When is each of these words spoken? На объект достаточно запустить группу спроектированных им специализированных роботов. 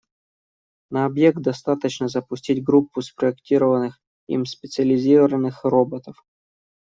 На 0.89 1.05
объект 1.05 1.37
достаточно 1.43 2.07
запустить 2.07 2.63
группу 2.63 3.03
спроектированных 3.03 4.01
им 4.25 4.47
специализированных 4.47 5.63
роботов. 5.63 6.25